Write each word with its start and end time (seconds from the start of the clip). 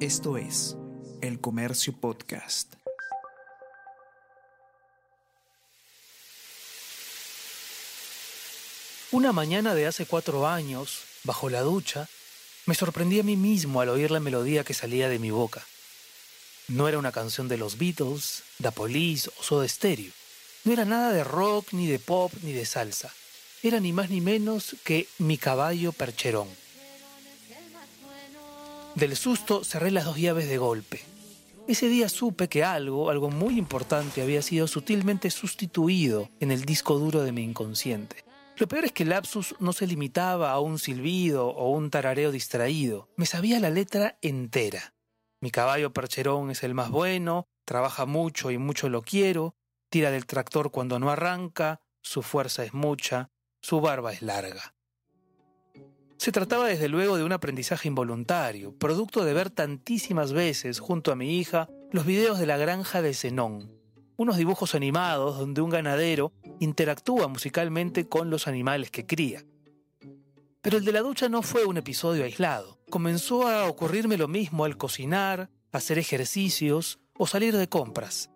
Esto 0.00 0.36
es 0.36 0.76
El 1.22 1.40
Comercio 1.40 1.94
Podcast. 1.94 2.74
Una 9.10 9.32
mañana 9.32 9.74
de 9.74 9.86
hace 9.86 10.04
cuatro 10.04 10.46
años, 10.46 10.98
bajo 11.24 11.48
la 11.48 11.62
ducha, 11.62 12.10
me 12.66 12.74
sorprendí 12.74 13.20
a 13.20 13.22
mí 13.22 13.36
mismo 13.36 13.80
al 13.80 13.88
oír 13.88 14.10
la 14.10 14.20
melodía 14.20 14.64
que 14.64 14.74
salía 14.74 15.08
de 15.08 15.18
mi 15.18 15.30
boca. 15.30 15.64
No 16.68 16.88
era 16.88 16.98
una 16.98 17.10
canción 17.10 17.48
de 17.48 17.56
los 17.56 17.78
Beatles, 17.78 18.42
The 18.60 18.72
Police 18.72 19.30
o 19.38 19.42
Soda 19.42 19.66
Stereo. 19.66 20.12
No 20.64 20.74
era 20.74 20.84
nada 20.84 21.10
de 21.10 21.24
rock, 21.24 21.72
ni 21.72 21.86
de 21.86 21.98
pop, 21.98 22.30
ni 22.42 22.52
de 22.52 22.66
salsa. 22.66 23.14
Era 23.62 23.80
ni 23.80 23.94
más 23.94 24.10
ni 24.10 24.20
menos 24.20 24.76
que 24.84 25.08
Mi 25.16 25.38
caballo 25.38 25.92
percherón. 25.92 26.65
Del 28.96 29.14
susto 29.14 29.62
cerré 29.62 29.90
las 29.90 30.06
dos 30.06 30.16
llaves 30.16 30.48
de 30.48 30.56
golpe. 30.56 31.02
Ese 31.68 31.90
día 31.90 32.08
supe 32.08 32.48
que 32.48 32.64
algo, 32.64 33.10
algo 33.10 33.28
muy 33.28 33.58
importante, 33.58 34.22
había 34.22 34.40
sido 34.40 34.66
sutilmente 34.66 35.30
sustituido 35.30 36.30
en 36.40 36.50
el 36.50 36.64
disco 36.64 36.98
duro 36.98 37.22
de 37.22 37.30
mi 37.30 37.42
inconsciente. 37.42 38.24
Lo 38.56 38.66
peor 38.66 38.86
es 38.86 38.92
que 38.92 39.02
el 39.02 39.10
lapsus 39.10 39.54
no 39.60 39.74
se 39.74 39.86
limitaba 39.86 40.50
a 40.50 40.60
un 40.60 40.78
silbido 40.78 41.48
o 41.48 41.72
un 41.72 41.90
tarareo 41.90 42.32
distraído. 42.32 43.10
Me 43.16 43.26
sabía 43.26 43.60
la 43.60 43.68
letra 43.68 44.16
entera. 44.22 44.94
Mi 45.42 45.50
caballo 45.50 45.92
percherón 45.92 46.50
es 46.50 46.62
el 46.62 46.72
más 46.72 46.90
bueno, 46.90 47.48
trabaja 47.66 48.06
mucho 48.06 48.50
y 48.50 48.56
mucho 48.56 48.88
lo 48.88 49.02
quiero, 49.02 49.56
tira 49.90 50.10
del 50.10 50.24
tractor 50.24 50.70
cuando 50.70 50.98
no 50.98 51.10
arranca, 51.10 51.82
su 52.00 52.22
fuerza 52.22 52.64
es 52.64 52.72
mucha, 52.72 53.28
su 53.60 53.82
barba 53.82 54.14
es 54.14 54.22
larga. 54.22 54.75
Se 56.26 56.32
trataba 56.32 56.66
desde 56.66 56.88
luego 56.88 57.16
de 57.16 57.22
un 57.22 57.30
aprendizaje 57.30 57.86
involuntario, 57.86 58.76
producto 58.76 59.24
de 59.24 59.32
ver 59.32 59.48
tantísimas 59.48 60.32
veces 60.32 60.80
junto 60.80 61.12
a 61.12 61.14
mi 61.14 61.38
hija 61.38 61.68
los 61.92 62.04
videos 62.04 62.40
de 62.40 62.46
la 62.46 62.56
granja 62.56 63.00
de 63.00 63.14
Zenón, 63.14 63.70
unos 64.16 64.36
dibujos 64.36 64.74
animados 64.74 65.38
donde 65.38 65.60
un 65.60 65.70
ganadero 65.70 66.32
interactúa 66.58 67.28
musicalmente 67.28 68.08
con 68.08 68.28
los 68.28 68.48
animales 68.48 68.90
que 68.90 69.06
cría. 69.06 69.44
Pero 70.62 70.78
el 70.78 70.84
de 70.84 70.90
la 70.90 71.02
ducha 71.02 71.28
no 71.28 71.42
fue 71.42 71.64
un 71.64 71.76
episodio 71.76 72.24
aislado. 72.24 72.80
Comenzó 72.90 73.46
a 73.46 73.68
ocurrirme 73.68 74.16
lo 74.16 74.26
mismo 74.26 74.64
al 74.64 74.76
cocinar, 74.76 75.48
hacer 75.70 75.96
ejercicios 75.96 76.98
o 77.16 77.28
salir 77.28 77.56
de 77.56 77.68
compras. 77.68 78.30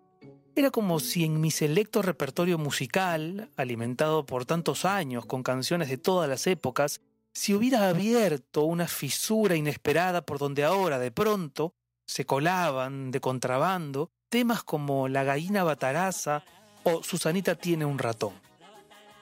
Era 0.55 0.71
como 0.71 1.01
si 1.01 1.25
en 1.25 1.41
mi 1.41 1.51
selecto 1.51 2.01
repertorio 2.01 2.57
musical, 2.57 3.49
alimentado 3.57 4.25
por 4.25 4.45
tantos 4.45 4.85
años 4.85 5.25
con 5.25 5.43
canciones 5.43 5.89
de 5.89 5.97
todas 5.97 6.29
las 6.29 6.47
épocas, 6.47 7.01
si 7.33 7.53
hubiera 7.53 7.87
abierto 7.87 8.63
una 8.63 8.87
fisura 8.87 9.55
inesperada 9.55 10.21
por 10.25 10.37
donde 10.37 10.63
ahora, 10.63 10.99
de 10.99 11.11
pronto, 11.11 11.73
se 12.05 12.25
colaban 12.25 13.11
de 13.11 13.21
contrabando 13.21 14.11
temas 14.29 14.63
como 14.63 15.07
La 15.07 15.23
gallina 15.23 15.63
bataraza 15.63 16.43
o 16.83 17.03
Susanita 17.03 17.55
tiene 17.55 17.85
un 17.85 17.99
ratón. 17.99 18.33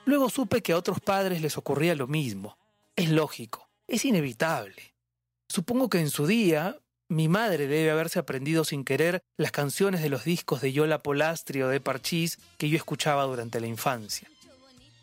Luego 0.05 0.29
supe 0.29 0.61
que 0.61 0.73
a 0.73 0.77
otros 0.77 0.99
padres 0.99 1.41
les 1.41 1.57
ocurría 1.57 1.93
lo 1.95 2.07
mismo. 2.07 2.57
Es 2.95 3.09
lógico, 3.09 3.69
es 3.87 4.05
inevitable. 4.05 4.95
Supongo 5.47 5.89
que 5.89 5.99
en 5.99 6.09
su 6.09 6.25
día 6.25 6.79
mi 7.09 7.27
madre 7.27 7.67
debe 7.67 7.91
haberse 7.91 8.19
aprendido 8.19 8.63
sin 8.63 8.83
querer 8.83 9.21
las 9.37 9.51
canciones 9.51 10.01
de 10.01 10.09
los 10.09 10.23
discos 10.23 10.61
de 10.61 10.71
Yola 10.73 10.99
Polastri 10.99 11.61
o 11.61 11.67
de 11.67 11.81
Parchís 11.81 12.39
que 12.57 12.69
yo 12.69 12.77
escuchaba 12.77 13.23
durante 13.23 13.59
la 13.59 13.67
infancia. 13.67 14.29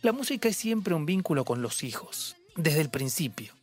La 0.03 0.13
música 0.13 0.49
es 0.49 0.57
siempre 0.57 0.95
un 0.95 1.07
vínculo 1.07 1.45
con 1.45 1.63
los 1.63 1.83
hijos 1.83 2.37
desde 2.57 2.81
el 2.81 2.91
principio. 2.91 3.55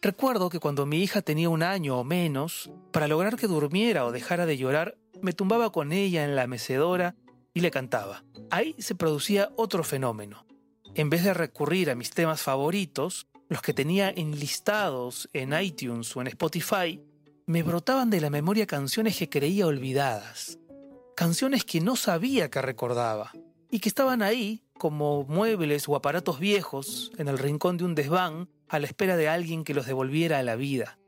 Recuerdo 0.00 0.48
que 0.48 0.60
cuando 0.60 0.86
mi 0.86 1.02
hija 1.02 1.22
tenía 1.22 1.48
un 1.48 1.62
año 1.62 1.98
o 1.98 2.04
menos, 2.04 2.70
para 2.92 3.08
lograr 3.08 3.36
que 3.36 3.48
durmiera 3.48 4.04
o 4.04 4.12
dejara 4.12 4.46
de 4.46 4.56
llorar, 4.56 4.96
me 5.20 5.32
tumbaba 5.32 5.72
con 5.72 5.92
ella 5.92 6.24
en 6.24 6.36
la 6.36 6.46
mecedora 6.46 7.16
y 7.52 7.60
le 7.60 7.70
cantaba. 7.70 8.22
Ahí 8.50 8.76
se 8.78 8.94
producía 8.94 9.50
otro 9.56 9.82
fenómeno. 9.82 10.46
En 10.94 11.10
vez 11.10 11.24
de 11.24 11.34
recurrir 11.34 11.90
a 11.90 11.94
mis 11.94 12.10
temas 12.10 12.42
favoritos, 12.42 13.26
los 13.48 13.62
que 13.62 13.74
tenía 13.74 14.10
enlistados 14.10 15.28
en 15.32 15.52
iTunes 15.60 16.14
o 16.16 16.20
en 16.20 16.28
Spotify, 16.28 17.02
me 17.46 17.62
brotaban 17.62 18.10
de 18.10 18.20
la 18.20 18.30
memoria 18.30 18.66
canciones 18.66 19.16
que 19.16 19.28
creía 19.28 19.66
olvidadas, 19.66 20.58
canciones 21.16 21.64
que 21.64 21.80
no 21.80 21.96
sabía 21.96 22.50
que 22.50 22.62
recordaba 22.62 23.32
y 23.70 23.80
que 23.80 23.88
estaban 23.88 24.22
ahí 24.22 24.62
como 24.78 25.24
muebles 25.24 25.88
o 25.88 25.96
aparatos 25.96 26.38
viejos 26.38 27.12
en 27.18 27.28
el 27.28 27.38
rincón 27.38 27.76
de 27.76 27.84
un 27.84 27.94
desván 27.94 28.48
a 28.68 28.78
la 28.78 28.86
espera 28.86 29.16
de 29.16 29.28
alguien 29.28 29.64
que 29.64 29.74
los 29.74 29.86
devolviera 29.86 30.38
a 30.38 30.42
la 30.42 30.56
vida. 30.56 30.98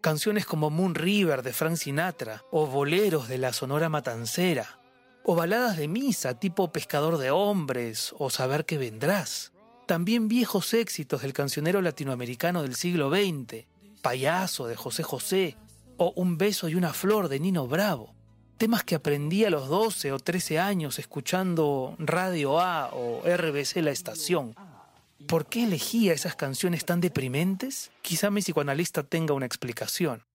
Canciones 0.00 0.46
como 0.46 0.70
Moon 0.70 0.94
River 0.94 1.42
de 1.42 1.52
Frank 1.52 1.76
Sinatra 1.76 2.44
o 2.50 2.66
boleros 2.66 3.28
de 3.28 3.38
la 3.38 3.52
Sonora 3.52 3.88
Matancera 3.88 4.80
o 5.24 5.34
baladas 5.34 5.76
de 5.76 5.88
misa 5.88 6.38
tipo 6.38 6.72
Pescador 6.72 7.18
de 7.18 7.30
Hombres 7.30 8.14
o 8.18 8.30
Saber 8.30 8.64
que 8.64 8.78
vendrás. 8.78 9.52
También 9.86 10.28
viejos 10.28 10.74
éxitos 10.74 11.22
del 11.22 11.32
cancionero 11.32 11.82
latinoamericano 11.82 12.62
del 12.62 12.74
siglo 12.74 13.10
XX, 13.10 13.66
Payaso 14.02 14.66
de 14.66 14.76
José 14.76 15.02
José 15.02 15.56
o 15.96 16.12
Un 16.16 16.38
beso 16.38 16.68
y 16.68 16.74
una 16.74 16.92
flor 16.92 17.28
de 17.28 17.40
Nino 17.40 17.66
Bravo 17.66 18.14
temas 18.60 18.84
que 18.84 18.94
aprendí 18.94 19.46
a 19.46 19.50
los 19.50 19.68
12 19.70 20.12
o 20.12 20.18
13 20.18 20.58
años 20.58 20.98
escuchando 20.98 21.96
Radio 21.98 22.60
A 22.60 22.90
o 22.92 23.22
RBC 23.24 23.76
La 23.76 23.90
Estación. 23.90 24.54
¿Por 25.26 25.46
qué 25.46 25.64
elegía 25.64 26.12
esas 26.12 26.36
canciones 26.36 26.84
tan 26.84 27.00
deprimentes? 27.00 27.90
Quizá 28.02 28.30
mi 28.30 28.42
psicoanalista 28.42 29.02
tenga 29.02 29.32
una 29.32 29.46
explicación. 29.46 30.26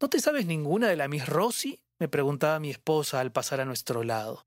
¿No 0.00 0.10
te 0.10 0.18
sabes 0.18 0.44
ninguna 0.44 0.88
de 0.88 0.96
la 0.96 1.06
Miss 1.06 1.28
Rossi? 1.28 1.78
me 2.00 2.08
preguntaba 2.08 2.58
mi 2.58 2.70
esposa 2.70 3.20
al 3.20 3.30
pasar 3.30 3.60
a 3.60 3.64
nuestro 3.64 4.02
lado. 4.02 4.44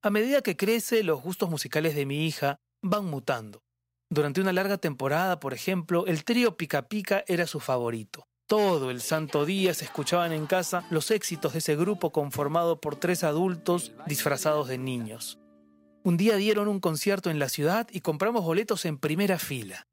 A 0.00 0.08
medida 0.08 0.40
que 0.40 0.56
crece, 0.56 1.02
los 1.02 1.20
gustos 1.20 1.50
musicales 1.50 1.94
de 1.94 2.06
mi 2.06 2.26
hija 2.26 2.56
van 2.80 3.04
mutando. 3.04 3.62
Durante 4.08 4.40
una 4.40 4.54
larga 4.54 4.78
temporada, 4.78 5.38
por 5.38 5.52
ejemplo, 5.52 6.06
el 6.06 6.24
trío 6.24 6.56
Pica 6.56 6.88
Pica 6.88 7.24
era 7.26 7.46
su 7.46 7.60
favorito. 7.60 8.26
Todo 8.46 8.90
el 8.90 9.00
santo 9.00 9.46
día 9.46 9.72
se 9.72 9.86
escuchaban 9.86 10.32
en 10.32 10.46
casa 10.46 10.84
los 10.90 11.10
éxitos 11.10 11.54
de 11.54 11.60
ese 11.60 11.76
grupo 11.76 12.12
conformado 12.12 12.78
por 12.78 12.96
tres 12.96 13.24
adultos 13.24 13.92
disfrazados 14.06 14.68
de 14.68 14.76
niños. 14.76 15.38
Un 16.02 16.18
día 16.18 16.36
dieron 16.36 16.68
un 16.68 16.80
concierto 16.80 17.30
en 17.30 17.38
la 17.38 17.48
ciudad 17.48 17.88
y 17.90 18.00
compramos 18.02 18.44
boletos 18.44 18.84
en 18.84 18.98
primera 18.98 19.38
fila. 19.38 19.86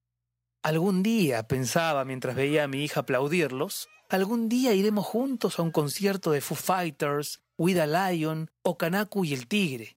Algún 0.63 1.01
día, 1.01 1.47
pensaba 1.47 2.03
mientras 2.03 2.35
veía 2.35 2.65
a 2.65 2.67
mi 2.67 2.83
hija 2.83 2.99
aplaudirlos, 2.99 3.87
algún 4.09 4.49
día 4.49 4.73
iremos 4.73 5.05
juntos 5.05 5.57
a 5.57 5.61
un 5.61 5.71
concierto 5.71 6.31
de 6.31 6.41
Foo 6.41 6.57
Fighters, 6.57 7.41
With 7.57 7.77
a 7.77 7.87
Lion 7.87 8.51
o 8.63 8.77
Kanaku 8.77 9.23
y 9.23 9.33
el 9.33 9.47
Tigre. 9.47 9.95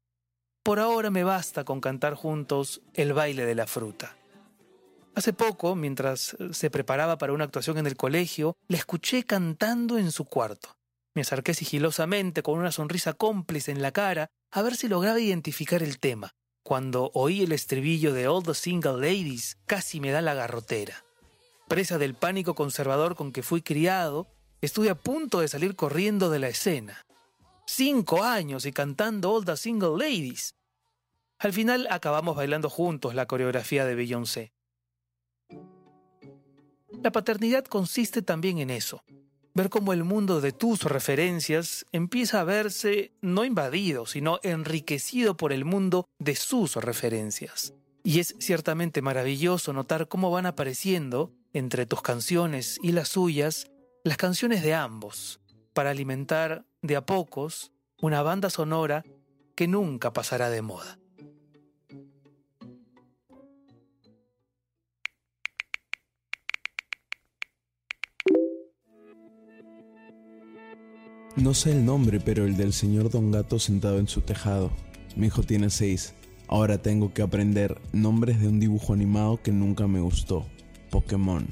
Por 0.63 0.79
ahora 0.79 1.11
me 1.11 1.25
basta 1.25 1.65
con 1.65 1.81
cantar 1.81 2.15
juntos 2.15 2.83
el 2.95 3.13
baile 3.13 3.45
de 3.45 3.57
la 3.57 3.67
fruta. 3.67 4.17
Hace 5.15 5.33
poco, 5.33 5.77
mientras 5.77 6.35
eh, 6.35 6.53
se 6.53 6.71
preparaba 6.71 7.19
para 7.19 7.33
una 7.33 7.45
actuación 7.45 7.79
en 7.79 7.87
el 7.87 7.97
colegio, 7.97 8.57
la 8.67 8.79
escuché 8.79 9.25
cantando 9.25 9.97
en 9.97 10.11
su 10.11 10.25
cuarto. 10.25 10.77
Me 11.15 11.23
acerqué 11.23 11.55
sigilosamente 11.55 12.43
con 12.43 12.59
una 12.59 12.73
sonrisa 12.73 13.13
cómplice 13.13 13.71
en 13.71 13.81
la 13.81 13.93
cara 13.93 14.31
a 14.51 14.63
ver 14.63 14.75
si 14.75 14.89
lograba 14.89 15.21
identificar 15.21 15.83
el 15.83 16.01
tema. 16.01 16.33
Cuando 16.65 17.13
oí 17.15 17.43
el 17.43 17.53
estribillo 17.53 18.13
de 18.13 18.27
All 18.27 18.43
the 18.43 18.55
Single 18.55 18.95
Ladies, 18.95 19.59
casi 19.67 20.01
me 20.01 20.11
da 20.11 20.21
la 20.21 20.35
garrotera. 20.35 21.05
Presa 21.69 21.99
del 21.99 22.15
pánico 22.15 22.55
conservador 22.55 23.15
con 23.15 23.33
que 23.33 23.43
fui 23.43 23.63
criado, 23.63 24.27
estuve 24.61 24.91
a 24.91 24.97
punto 24.97 25.41
de 25.41 25.49
salir 25.49 25.77
corriendo 25.77 26.31
de 26.31 26.41
la 26.41 26.49
escena. 26.49 27.05
Cinco 27.67 28.25
años 28.25 28.67
y 28.67 28.73
cantando 28.73 29.33
All 29.33 29.45
the 29.45 29.57
Single 29.57 29.99
Ladies. 29.99 30.57
Al 31.39 31.53
final 31.53 31.87
acabamos 31.91 32.35
bailando 32.35 32.69
juntos 32.69 33.15
la 33.15 33.27
coreografía 33.27 33.85
de 33.85 33.95
Beyoncé. 33.95 34.54
La 37.05 37.13
paternidad 37.13 37.67
consiste 37.67 38.23
también 38.23 38.61
en 38.61 38.71
eso, 38.71 39.05
ver 39.53 39.69
cómo 39.69 39.93
el 39.93 40.05
mundo 40.05 40.41
de 40.41 40.53
tus 40.53 40.85
referencias 40.85 41.85
empieza 41.93 42.41
a 42.41 42.45
verse 42.45 43.13
no 43.21 43.45
invadido, 43.45 44.07
sino 44.07 44.41
enriquecido 44.43 45.37
por 45.37 45.53
el 45.53 45.67
mundo 45.67 46.07
de 46.19 46.35
sus 46.35 46.77
referencias. 46.77 47.75
Y 48.05 48.21
es 48.21 48.35
ciertamente 48.39 49.03
maravilloso 49.03 49.75
notar 49.75 50.09
cómo 50.09 50.31
van 50.31 50.47
apareciendo, 50.47 51.31
entre 51.53 51.85
tus 51.85 52.01
canciones 52.01 52.79
y 52.83 52.93
las 52.93 53.09
suyas, 53.09 53.71
las 54.03 54.17
canciones 54.17 54.63
de 54.63 54.73
ambos, 54.73 55.41
para 55.75 55.91
alimentar 55.91 56.65
de 56.81 56.97
a 56.97 57.05
pocos 57.05 57.71
una 58.01 58.23
banda 58.23 58.49
sonora 58.49 59.05
que 59.55 59.69
nunca 59.69 60.15
pasará 60.15 60.49
de 60.49 60.63
moda. 60.63 60.99
No 71.37 71.53
sé 71.53 71.73
el 71.73 71.85
nombre, 71.85 72.21
pero 72.21 72.45
el 72.45 72.57
del 72.57 72.73
señor 72.73 73.11
Don 73.11 73.33
Gato 73.33 73.59
sentado 73.59 73.99
en 73.99 74.07
su 74.07 74.21
tejado. 74.21 74.71
Mi 75.17 75.27
hijo 75.27 75.43
tiene 75.43 75.69
seis. 75.69 76.15
Ahora 76.47 76.79
tengo 76.79 77.13
que 77.13 77.23
aprender 77.23 77.81
nombres 77.93 78.41
de 78.41 78.47
un 78.47 78.61
dibujo 78.61 78.93
animado 78.93 79.43
que 79.43 79.51
nunca 79.51 79.89
me 79.89 80.01
gustó. 80.01 80.47
Pokémon. 80.91 81.49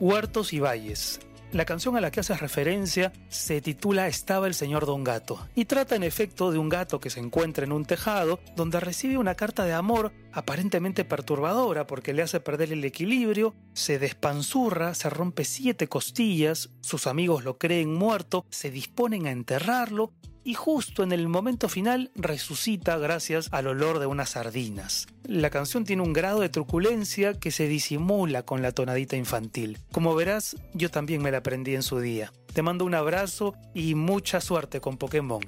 Huertos 0.00 0.52
y 0.52 0.58
valles. 0.58 1.20
La 1.52 1.66
canción 1.66 1.98
a 1.98 2.00
la 2.00 2.10
que 2.10 2.20
haces 2.20 2.40
referencia 2.40 3.12
se 3.28 3.60
titula 3.60 4.08
Estaba 4.08 4.46
el 4.46 4.54
señor 4.54 4.86
Don 4.86 5.04
Gato 5.04 5.38
y 5.54 5.66
trata 5.66 5.94
en 5.96 6.02
efecto 6.02 6.50
de 6.50 6.56
un 6.56 6.70
gato 6.70 6.98
que 6.98 7.10
se 7.10 7.20
encuentra 7.20 7.66
en 7.66 7.72
un 7.72 7.84
tejado 7.84 8.40
donde 8.56 8.80
recibe 8.80 9.18
una 9.18 9.34
carta 9.34 9.66
de 9.66 9.74
amor 9.74 10.12
aparentemente 10.32 11.04
perturbadora 11.04 11.86
porque 11.86 12.14
le 12.14 12.22
hace 12.22 12.40
perder 12.40 12.72
el 12.72 12.82
equilibrio, 12.84 13.54
se 13.74 13.98
despanzurra, 13.98 14.94
se 14.94 15.10
rompe 15.10 15.44
siete 15.44 15.88
costillas, 15.88 16.70
sus 16.80 17.06
amigos 17.06 17.44
lo 17.44 17.58
creen 17.58 17.92
muerto, 17.92 18.46
se 18.48 18.70
disponen 18.70 19.26
a 19.26 19.30
enterrarlo 19.30 20.14
y 20.44 20.54
justo 20.54 21.02
en 21.02 21.12
el 21.12 21.28
momento 21.28 21.68
final 21.68 22.10
resucita 22.14 22.98
gracias 22.98 23.48
al 23.52 23.66
olor 23.66 23.98
de 23.98 24.06
unas 24.06 24.30
sardinas. 24.30 25.06
La 25.24 25.50
canción 25.50 25.84
tiene 25.84 26.02
un 26.02 26.12
grado 26.12 26.40
de 26.40 26.48
truculencia 26.48 27.34
que 27.34 27.50
se 27.50 27.68
disimula 27.68 28.42
con 28.42 28.62
la 28.62 28.72
tonadita 28.72 29.16
infantil. 29.16 29.78
Como 29.92 30.14
verás, 30.14 30.56
yo 30.74 30.90
también 30.90 31.22
me 31.22 31.30
la 31.30 31.38
aprendí 31.38 31.74
en 31.74 31.82
su 31.82 32.00
día. 32.00 32.32
Te 32.52 32.62
mando 32.62 32.84
un 32.84 32.94
abrazo 32.94 33.54
y 33.74 33.94
mucha 33.94 34.40
suerte 34.40 34.80
con 34.80 34.96
Pokémon. 34.96 35.42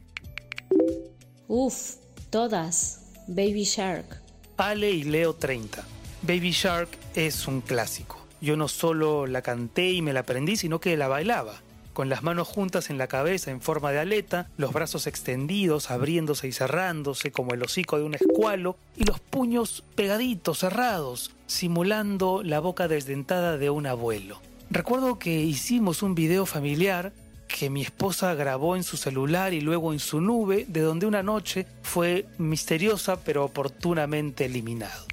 Uf, 1.49 1.97
todas. 2.31 3.01
Baby 3.27 3.65
Shark. 3.65 4.23
Ale 4.57 4.91
y 4.91 5.03
Leo 5.05 5.35
30. 5.35 5.85
Baby 6.23 6.53
Shark 6.53 6.89
es 7.15 7.47
un 7.49 7.61
clásico. 7.61 8.25
Yo 8.41 8.57
no 8.57 8.69
solo 8.69 9.27
la 9.27 9.43
canté 9.43 9.91
y 9.91 10.03
me 10.03 10.13
la 10.13 10.21
aprendí, 10.21 10.57
sino 10.57 10.79
que 10.79 10.97
la 10.97 11.09
bailaba 11.09 11.63
con 11.95 12.11
las 12.11 12.23
manos 12.23 12.49
juntas 12.49 12.91
en 12.91 12.99
la 12.99 13.07
cabeza 13.07 13.51
en 13.51 13.63
forma 13.63 13.93
de 13.93 14.01
aleta, 14.01 14.51
los 14.59 14.73
brazos 14.75 15.07
extendidos, 15.07 15.91
abriéndose 15.91 16.49
y 16.49 16.53
cerrándose 16.53 17.31
como 17.33 17.55
el 17.55 17.63
hocico 17.63 17.97
de 17.97 18.05
un 18.05 18.15
escualo, 18.15 18.77
y 18.97 19.05
los 19.05 19.21
puños 19.21 19.85
pegaditos, 19.95 20.59
cerrados, 20.59 21.31
simulando 21.47 22.43
la 22.43 22.61
boca 22.61 22.89
desdentada 22.89 23.57
de 23.57 23.71
un 23.71 23.87
abuelo. 23.87 24.41
Recuerdo 24.71 25.19
que 25.19 25.41
hicimos 25.41 26.03
un 26.03 26.15
video 26.15 26.45
familiar 26.47 27.13
que 27.47 27.71
mi 27.71 27.83
esposa 27.83 28.35
grabó 28.35 28.75
en 28.75 28.83
su 28.83 28.97
celular 28.97 29.53
y 29.53 29.61
luego 29.61 29.93
en 29.93 30.01
su 30.01 30.21
nube, 30.21 30.67
de 30.69 30.81
donde 30.81 31.07
una 31.07 31.23
noche 31.23 31.67
fue 31.83 32.27
misteriosa 32.39 33.21
pero 33.21 33.45
oportunamente 33.45 34.47
eliminado. 34.47 35.05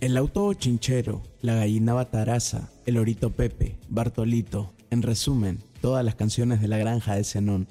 El 0.00 0.16
auto 0.16 0.52
chinchero, 0.54 1.22
la 1.42 1.54
gallina 1.54 1.92
bataraza, 1.92 2.70
el 2.86 2.98
orito 2.98 3.30
Pepe, 3.30 3.76
Bartolito, 3.88 4.72
en 4.92 5.00
resumen, 5.00 5.58
todas 5.80 6.04
las 6.04 6.14
canciones 6.14 6.60
de 6.60 6.68
la 6.68 6.76
granja 6.76 7.14
de 7.14 7.24
Zenón. 7.24 7.66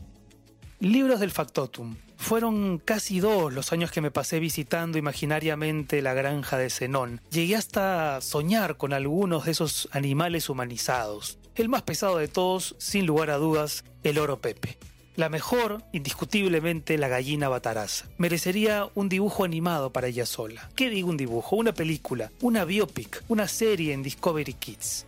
Libros 0.79 1.19
del 1.19 1.29
Factotum. 1.29 1.95
Fueron 2.17 2.79
casi 2.79 3.19
dos 3.19 3.53
los 3.53 3.71
años 3.71 3.91
que 3.91 4.01
me 4.01 4.09
pasé 4.09 4.39
visitando 4.39 4.97
imaginariamente 4.97 6.01
la 6.01 6.15
granja 6.15 6.57
de 6.57 6.71
Zenón. 6.71 7.21
Llegué 7.29 7.55
hasta 7.55 8.19
soñar 8.21 8.77
con 8.77 8.91
algunos 8.91 9.45
de 9.45 9.51
esos 9.51 9.87
animales 9.91 10.49
humanizados. 10.49 11.37
El 11.53 11.69
más 11.69 11.83
pesado 11.83 12.17
de 12.17 12.27
todos, 12.27 12.75
sin 12.79 13.05
lugar 13.05 13.29
a 13.29 13.37
dudas, 13.37 13.85
el 14.03 14.17
oro 14.17 14.41
Pepe. 14.41 14.79
La 15.15 15.29
mejor, 15.29 15.83
indiscutiblemente, 15.93 16.97
la 16.97 17.07
gallina 17.07 17.49
bataraza. 17.49 18.07
Merecería 18.17 18.89
un 18.95 19.09
dibujo 19.09 19.43
animado 19.43 19.91
para 19.91 20.07
ella 20.07 20.25
sola. 20.25 20.71
¿Qué 20.75 20.89
digo 20.89 21.09
un 21.09 21.17
dibujo? 21.17 21.55
Una 21.55 21.73
película, 21.73 22.31
una 22.41 22.65
biopic, 22.65 23.23
una 23.27 23.47
serie 23.47 23.93
en 23.93 24.01
Discovery 24.01 24.53
Kids. 24.53 25.05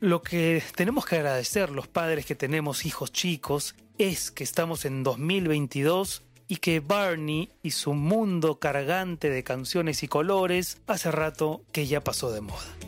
Lo 0.00 0.22
que 0.22 0.62
tenemos 0.76 1.06
que 1.06 1.16
agradecer 1.16 1.70
los 1.70 1.88
padres 1.88 2.24
que 2.24 2.36
tenemos 2.36 2.86
hijos 2.86 3.10
chicos 3.10 3.74
es 3.98 4.30
que 4.30 4.44
estamos 4.44 4.84
en 4.84 5.02
2022 5.02 6.22
y 6.46 6.56
que 6.58 6.78
Barney 6.78 7.50
y 7.64 7.72
su 7.72 7.94
mundo 7.94 8.60
cargante 8.60 9.28
de 9.28 9.42
canciones 9.42 10.04
y 10.04 10.08
colores 10.08 10.78
hace 10.86 11.10
rato 11.10 11.62
que 11.72 11.88
ya 11.88 12.00
pasó 12.04 12.30
de 12.30 12.42
moda. 12.42 12.87